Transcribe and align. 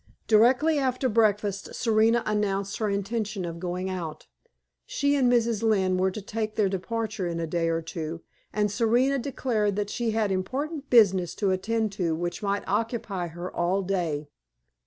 Directly 0.25 0.79
after 0.79 1.07
breakfast 1.07 1.75
Serena 1.75 2.23
announced 2.25 2.77
her 2.79 2.89
intention 2.89 3.45
of 3.45 3.59
going 3.59 3.87
out. 3.87 4.25
She 4.87 5.15
and 5.15 5.31
Mrs. 5.31 5.61
Lynne 5.61 5.95
were 5.99 6.09
to 6.09 6.23
take 6.23 6.55
their 6.55 6.67
departure 6.67 7.27
in 7.27 7.39
a 7.39 7.45
day 7.45 7.69
or 7.69 7.83
two, 7.83 8.23
and 8.51 8.71
Serena 8.71 9.19
declared 9.19 9.75
that 9.75 9.91
she 9.91 10.09
had 10.09 10.31
important 10.31 10.89
business 10.89 11.35
to 11.35 11.51
attend 11.51 11.91
to 11.91 12.15
which 12.15 12.41
might 12.41 12.67
occupy 12.67 13.27
her 13.27 13.55
all 13.55 13.83
day. 13.83 14.27